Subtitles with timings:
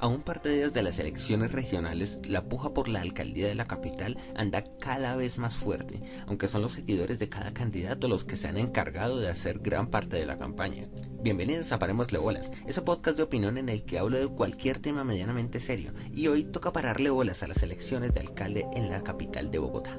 [0.00, 3.56] A un par de días de las elecciones regionales, la puja por la alcaldía de
[3.56, 8.22] la capital anda cada vez más fuerte, aunque son los seguidores de cada candidato los
[8.22, 10.88] que se han encargado de hacer gran parte de la campaña.
[11.20, 15.02] Bienvenidos a Parémosle Bolas, ese podcast de opinión en el que hablo de cualquier tema
[15.02, 19.50] medianamente serio, y hoy toca pararle bolas a las elecciones de alcalde en la capital
[19.50, 19.98] de Bogotá.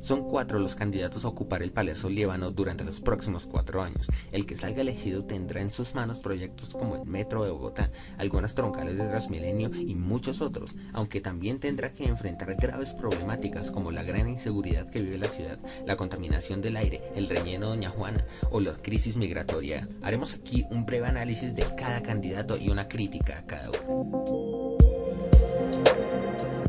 [0.00, 4.06] Son cuatro los candidatos a ocupar el Palacio Líbano durante los próximos cuatro años.
[4.30, 8.54] El que salga elegido tendrá en sus manos proyectos como el Metro de Bogotá, algunas
[8.54, 14.04] troncales de Transmilenio y muchos otros, aunque también tendrá que enfrentar graves problemáticas como la
[14.04, 18.60] gran inseguridad que vive la ciudad, la contaminación del aire, el relleno Doña Juana o
[18.60, 19.88] la crisis migratoria.
[20.02, 24.67] Haremos aquí un breve análisis de cada candidato y una crítica a cada uno.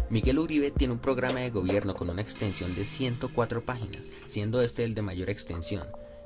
[0.10, 4.84] Miguel Uribe tiene un programa de gobierno con una extensión de 104 páginas, siendo este
[4.84, 5.84] el de mayor extensión.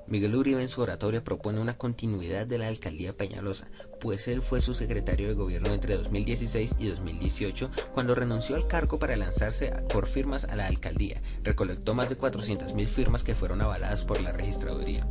[0.07, 3.67] Miguel Uribe en su oratoria propone una continuidad de la alcaldía Peñalosa,
[3.99, 8.99] pues él fue su secretario de gobierno entre 2016 y 2018 cuando renunció al cargo
[8.99, 11.21] para lanzarse por firmas a la alcaldía.
[11.43, 15.05] Recolectó más de 400.000 firmas que fueron avaladas por la registraduría.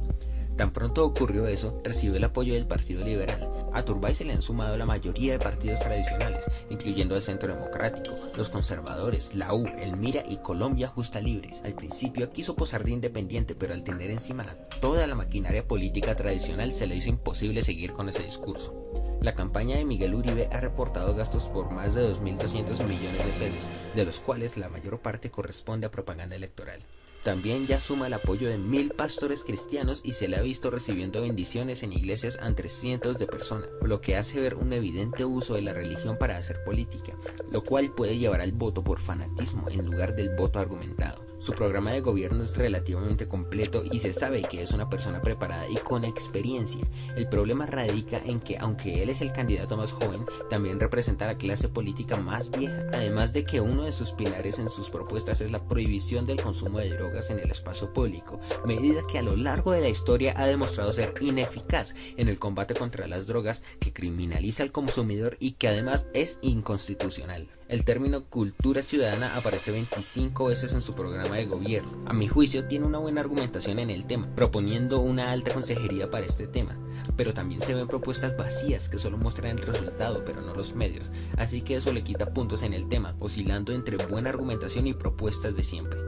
[0.56, 3.51] Tan pronto ocurrió eso, recibió el apoyo del Partido Liberal.
[3.74, 8.14] A Turbay se le han sumado la mayoría de partidos tradicionales, incluyendo el Centro Democrático,
[8.36, 11.62] los conservadores, la U, el Mira y Colombia Justa Libres.
[11.64, 14.44] Al principio quiso posar de independiente, pero al tener encima
[14.80, 18.74] toda la maquinaria política tradicional se le hizo imposible seguir con ese discurso.
[19.22, 23.68] La campaña de Miguel Uribe ha reportado gastos por más de 2.200 millones de pesos,
[23.94, 26.80] de los cuales la mayor parte corresponde a propaganda electoral.
[27.22, 31.22] También ya suma el apoyo de mil pastores cristianos y se le ha visto recibiendo
[31.22, 35.62] bendiciones en iglesias ante cientos de personas, lo que hace ver un evidente uso de
[35.62, 37.16] la religión para hacer política,
[37.50, 41.31] lo cual puede llevar al voto por fanatismo en lugar del voto argumentado.
[41.42, 45.68] Su programa de gobierno es relativamente completo y se sabe que es una persona preparada
[45.68, 46.80] y con experiencia.
[47.16, 51.34] El problema radica en que aunque él es el candidato más joven, también representa la
[51.34, 55.50] clase política más vieja, además de que uno de sus pilares en sus propuestas es
[55.50, 59.72] la prohibición del consumo de drogas en el espacio público, medida que a lo largo
[59.72, 64.62] de la historia ha demostrado ser ineficaz en el combate contra las drogas, que criminaliza
[64.62, 67.48] al consumidor y que además es inconstitucional.
[67.66, 71.90] El término cultura ciudadana aparece 25 veces en su programa de gobierno.
[72.06, 76.26] A mi juicio tiene una buena argumentación en el tema, proponiendo una alta consejería para
[76.26, 76.76] este tema,
[77.16, 81.10] pero también se ven propuestas vacías que solo muestran el resultado pero no los medios,
[81.36, 85.54] así que eso le quita puntos en el tema, oscilando entre buena argumentación y propuestas
[85.54, 85.98] de siempre.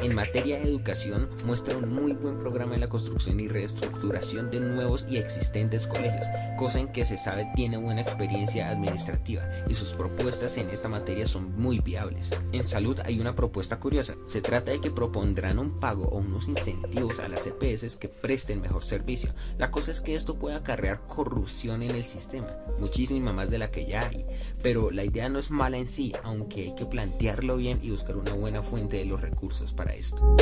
[0.00, 4.60] En materia de educación, muestra un muy buen programa en la construcción y reestructuración de
[4.60, 6.26] nuevos y existentes colegios,
[6.56, 11.26] cosa en que se sabe tiene buena experiencia administrativa y sus propuestas en esta materia
[11.26, 12.30] son muy viables.
[12.52, 16.46] En salud hay una propuesta curiosa, se trata de que propondrán un pago o unos
[16.46, 19.34] incentivos a las EPS que presten mejor servicio.
[19.58, 23.72] La cosa es que esto puede acarrear corrupción en el sistema, muchísima más de la
[23.72, 24.24] que ya hay,
[24.62, 28.16] pero la idea no es mala en sí, aunque hay que plantearlo bien y buscar
[28.16, 30.38] una buena fuente de los recursos para esto.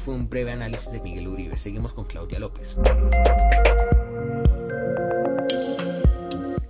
[0.00, 1.58] Fue un breve análisis de Miguel Uribe.
[1.58, 2.74] Seguimos con Claudia López.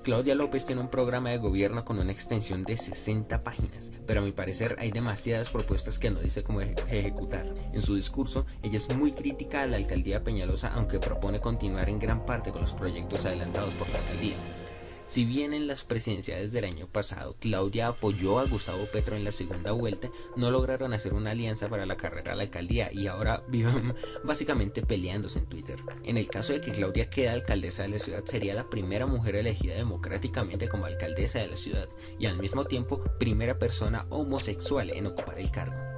[0.03, 4.25] Claudia López tiene un programa de gobierno con una extensión de 60 páginas, pero a
[4.25, 7.55] mi parecer hay demasiadas propuestas que no dice cómo ejecutar.
[7.73, 12.01] En su discurso, ella es muy crítica a la alcaldía Peñalosa, aunque propone continuar en
[12.01, 14.37] gran parte con los proyectos adelantados por la alcaldía.
[15.11, 19.33] Si bien en las presidenciales del año pasado Claudia apoyó a Gustavo Petro en la
[19.33, 23.43] segunda vuelta, no lograron hacer una alianza para la carrera a la alcaldía y ahora
[23.49, 25.81] viven básicamente peleándose en Twitter.
[26.05, 29.35] En el caso de que Claudia quede alcaldesa de la ciudad, sería la primera mujer
[29.35, 31.89] elegida democráticamente como alcaldesa de la ciudad
[32.21, 35.90] y al mismo tiempo primera persona homosexual en ocupar el cargo.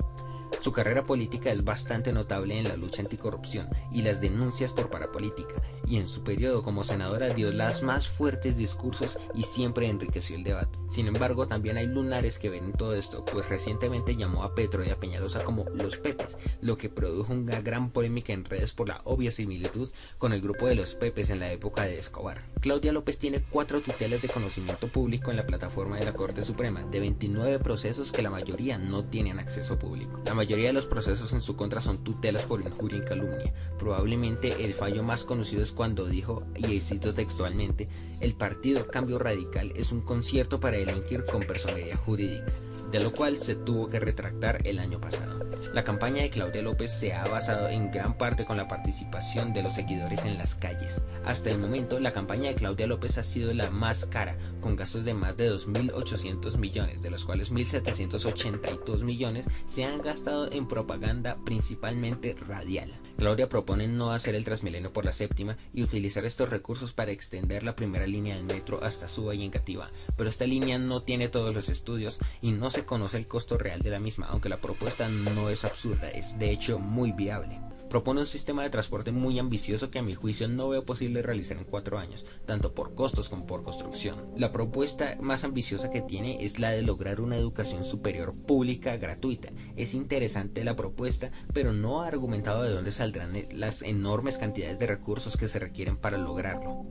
[0.63, 5.57] Su carrera política es bastante notable en la lucha anticorrupción y las denuncias por parapolítica,
[5.89, 10.45] y en su periodo como senadora dio las más fuertes discursos y siempre enriqueció el
[10.45, 10.79] debate.
[10.89, 14.91] Sin embargo, también hay lunares que ven todo esto, pues recientemente llamó a Petro y
[14.91, 19.01] a Peñalosa como los Pepes, lo que produjo una gran polémica en redes por la
[19.03, 22.41] obvia similitud con el grupo de los Pepes en la época de Escobar.
[22.61, 26.85] Claudia López tiene cuatro tutelas de conocimiento público en la plataforma de la Corte Suprema,
[26.85, 30.21] de 29 procesos que la mayoría no tienen acceso público.
[30.25, 33.53] La de los procesos en su contra son tutelas por injuria y calumnia.
[33.79, 37.89] Probablemente el fallo más conocido es cuando dijo, y cito textualmente,
[38.21, 42.53] el partido Cambio Radical es un concierto para delinquir con personería jurídica,
[42.91, 45.52] de lo cual se tuvo que retractar el año pasado.
[45.73, 49.63] La campaña de Claudia López se ha basado en gran parte con la participación de
[49.63, 51.03] los seguidores en las calles.
[51.25, 55.05] Hasta el momento, la campaña de Claudia López ha sido la más cara, con gastos
[55.05, 61.39] de más de 2.800 millones, de los cuales 1.782 millones se han gastado en propaganda
[61.45, 62.91] principalmente radial.
[63.17, 67.63] Claudia propone no hacer el Transmilenio por la séptima y utilizar estos recursos para extender
[67.63, 71.55] la primera línea del metro hasta Suba y Engativá, pero esta línea no tiene todos
[71.55, 75.09] los estudios y no se conoce el costo real de la misma, aunque la propuesta
[75.09, 77.61] no es absurda, es de hecho muy viable
[77.93, 81.59] propone un sistema de transporte muy ambicioso que a mi juicio no veo posible realizar
[81.59, 84.17] en cuatro años, tanto por costos como por construcción.
[84.35, 89.51] La propuesta más ambiciosa que tiene es la de lograr una educación superior pública gratuita.
[89.77, 94.87] Es interesante la propuesta, pero no ha argumentado de dónde saldrán las enormes cantidades de
[94.87, 96.87] recursos que se requieren para lograrlo.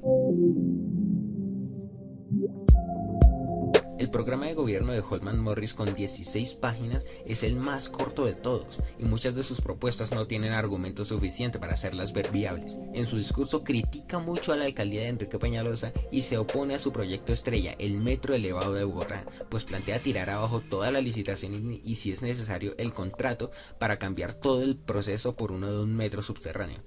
[4.01, 8.33] El programa de gobierno de Holman Morris con 16 páginas es el más corto de
[8.33, 12.77] todos y muchas de sus propuestas no tienen argumento suficiente para hacerlas ver viables.
[12.95, 16.79] En su discurso critica mucho a la alcaldía de Enrique Peñalosa y se opone a
[16.79, 21.71] su proyecto estrella, el metro elevado de Bogotá, pues plantea tirar abajo toda la licitación
[21.71, 25.95] y, si es necesario el contrato para cambiar todo el proceso por uno de un
[25.95, 26.79] metro subterráneo.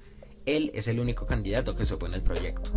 [0.46, 2.70] Él es el único candidato que se opone al proyecto.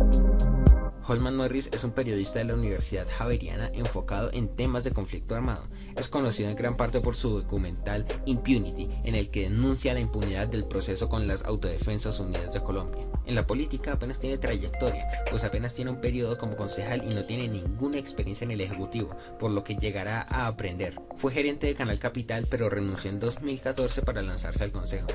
[1.06, 5.62] Holman Norris es un periodista de la Universidad Javeriana enfocado en temas de conflicto armado.
[5.96, 10.48] Es conocido en gran parte por su documental Impunity, en el que denuncia la impunidad
[10.48, 13.06] del proceso con las Autodefensas Unidas de Colombia.
[13.26, 17.24] En la política apenas tiene trayectoria, pues apenas tiene un periodo como concejal y no
[17.24, 21.00] tiene ninguna experiencia en el Ejecutivo, por lo que llegará a aprender.
[21.16, 25.08] Fue gerente de Canal Capital, pero renunció en 2014 para lanzarse al Consejo.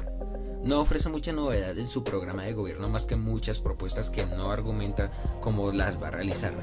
[0.64, 4.50] No ofrece mucha novedad en su programa de gobierno más que muchas propuestas que no
[4.50, 5.12] argumenta
[5.42, 6.54] cómo las va a realizar.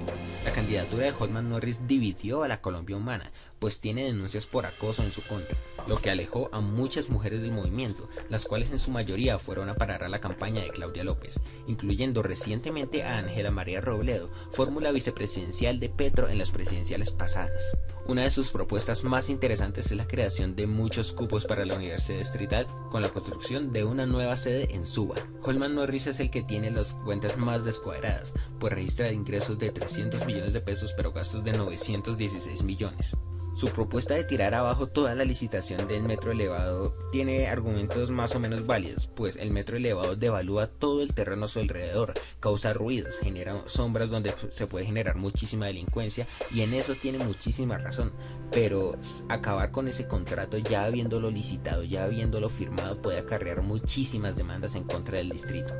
[0.42, 3.30] La candidatura de Holman Norris dividió a la Colombia humana,
[3.60, 7.52] pues tiene denuncias por acoso en su contra, lo que alejó a muchas mujeres del
[7.52, 11.38] movimiento, las cuales en su mayoría fueron a parar a la campaña de Claudia López,
[11.68, 17.62] incluyendo recientemente a Ángela María Robledo, fórmula vicepresidencial de Petro en las presidenciales pasadas.
[18.06, 22.18] Una de sus propuestas más interesantes es la creación de muchos cupos para la Universidad
[22.18, 25.14] Distrital con la construcción de una nueva sede en Suba.
[25.42, 30.26] Holman Norris es el que tiene las cuentas más descuadradas, pues registra ingresos de 300
[30.26, 33.12] millones de pesos pero gastos de 916 millones.
[33.60, 38.40] Su propuesta de tirar abajo toda la licitación del metro elevado tiene argumentos más o
[38.40, 43.18] menos válidos, pues el metro elevado devalúa todo el terreno a su alrededor, causa ruidos,
[43.18, 48.14] genera sombras donde se puede generar muchísima delincuencia y en eso tiene muchísima razón,
[48.50, 48.96] pero
[49.28, 54.84] acabar con ese contrato ya habiéndolo licitado, ya habiéndolo firmado puede acarrear muchísimas demandas en
[54.84, 55.74] contra del distrito.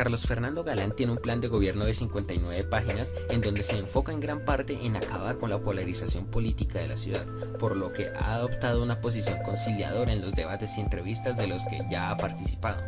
[0.00, 4.12] Carlos Fernando Galán tiene un plan de gobierno de 59 páginas en donde se enfoca
[4.12, 7.26] en gran parte en acabar con la polarización política de la ciudad,
[7.58, 11.62] por lo que ha adoptado una posición conciliadora en los debates y entrevistas de los
[11.66, 12.82] que ya ha participado.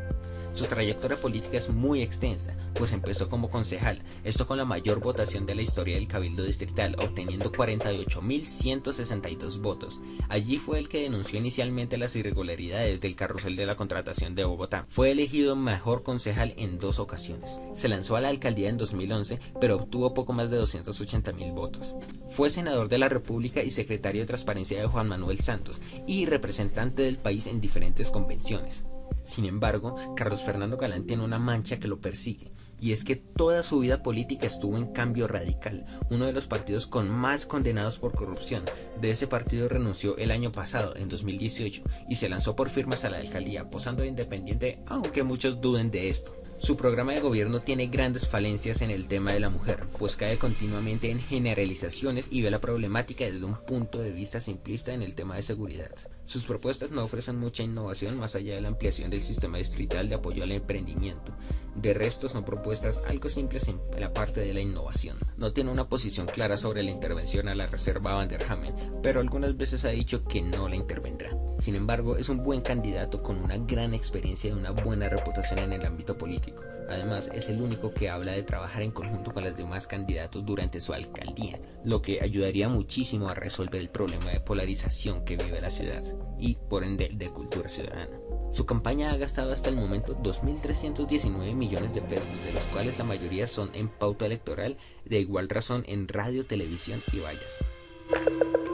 [0.54, 5.46] Su trayectoria política es muy extensa, pues empezó como concejal, esto con la mayor votación
[5.46, 9.98] de la historia del Cabildo Distrital, obteniendo 48.162 votos.
[10.28, 14.84] Allí fue el que denunció inicialmente las irregularidades del carrusel de la contratación de Bogotá.
[14.90, 17.56] Fue elegido mejor concejal en dos ocasiones.
[17.74, 21.94] Se lanzó a la alcaldía en 2011, pero obtuvo poco más de 280.000 votos.
[22.28, 27.02] Fue senador de la República y secretario de Transparencia de Juan Manuel Santos, y representante
[27.02, 28.84] del país en diferentes convenciones.
[29.22, 33.62] Sin embargo, Carlos Fernando Galán tiene una mancha que lo persigue, y es que toda
[33.62, 38.12] su vida política estuvo en Cambio Radical, uno de los partidos con más condenados por
[38.12, 38.64] corrupción.
[39.00, 43.10] De ese partido renunció el año pasado, en 2018, y se lanzó por firmas a
[43.10, 46.36] la alcaldía, posando de independiente, aunque muchos duden de esto.
[46.62, 50.38] Su programa de gobierno tiene grandes falencias en el tema de la mujer, pues cae
[50.38, 55.16] continuamente en generalizaciones y ve la problemática desde un punto de vista simplista en el
[55.16, 55.90] tema de seguridad.
[56.32, 60.14] Sus propuestas no ofrecen mucha innovación más allá de la ampliación del sistema distrital de
[60.14, 61.30] apoyo al emprendimiento.
[61.74, 65.18] De resto son propuestas algo simples en la parte de la innovación.
[65.36, 69.20] No tiene una posición clara sobre la intervención a la reserva Van der Hamen, pero
[69.20, 71.36] algunas veces ha dicho que no la intervendrá.
[71.58, 75.72] Sin embargo, es un buen candidato con una gran experiencia y una buena reputación en
[75.72, 76.62] el ámbito político.
[76.88, 80.80] Además, es el único que habla de trabajar en conjunto con los demás candidatos durante
[80.80, 85.70] su alcaldía, lo que ayudaría muchísimo a resolver el problema de polarización que vive la
[85.70, 86.02] ciudad
[86.42, 88.18] y, por ende, de cultura ciudadana.
[88.50, 93.04] Su campaña ha gastado hasta el momento 2.319 millones de pesos, de los cuales la
[93.04, 98.71] mayoría son en pauta electoral, de igual razón en radio, televisión y vallas.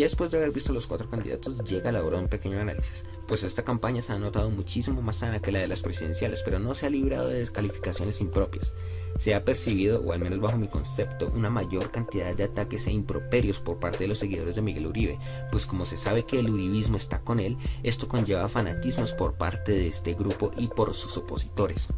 [0.00, 3.04] Ya después de haber visto los cuatro candidatos, llega la hora de un pequeño análisis,
[3.28, 6.58] pues esta campaña se ha notado muchísimo más sana que la de las presidenciales, pero
[6.58, 8.74] no se ha librado de descalificaciones impropias.
[9.18, 12.92] Se ha percibido, o al menos bajo mi concepto, una mayor cantidad de ataques e
[12.92, 15.18] improperios por parte de los seguidores de Miguel Uribe,
[15.52, 19.72] pues como se sabe que el uribismo está con él, esto conlleva fanatismos por parte
[19.72, 21.88] de este grupo y por sus opositores.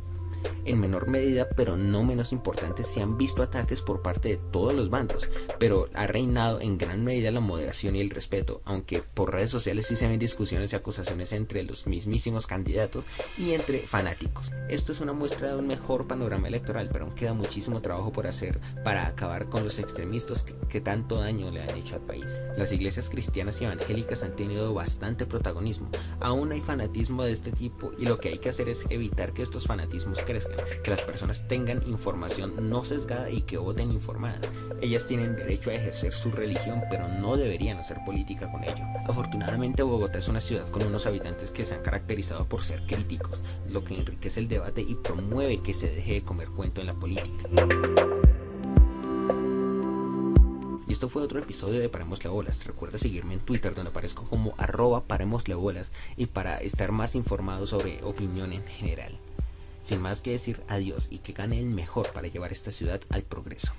[0.64, 4.74] En menor medida, pero no menos importante, se han visto ataques por parte de todos
[4.74, 9.32] los bandos, pero ha reinado en gran medida la moderación y el respeto, aunque por
[9.32, 13.04] redes sociales sí se ven discusiones y acusaciones entre los mismísimos candidatos
[13.36, 14.52] y entre fanáticos.
[14.68, 18.26] Esto es una muestra de un mejor panorama electoral, pero aún queda muchísimo trabajo por
[18.26, 22.38] hacer para acabar con los extremistas que, que tanto daño le han hecho al país.
[22.56, 25.88] Las iglesias cristianas y evangélicas han tenido bastante protagonismo,
[26.20, 29.42] aún hay fanatismo de este tipo y lo que hay que hacer es evitar que
[29.42, 30.18] estos fanatismos
[30.82, 34.40] que las personas tengan información no sesgada y que voten informadas.
[34.80, 38.84] Ellas tienen derecho a ejercer su religión, pero no deberían hacer política con ello.
[39.06, 43.40] Afortunadamente Bogotá es una ciudad con unos habitantes que se han caracterizado por ser críticos,
[43.68, 46.94] lo que enriquece el debate y promueve que se deje de comer cuento en la
[46.94, 47.48] política.
[50.86, 52.66] Y esto fue otro episodio de Paremosle Bolas.
[52.66, 57.66] Recuerda seguirme en Twitter donde aparezco como arroba Paremosle Bolas y para estar más informado
[57.66, 59.18] sobre opinión en general.
[59.84, 63.22] Sin más que decir adiós y que gane el mejor para llevar esta ciudad al
[63.22, 63.72] progreso.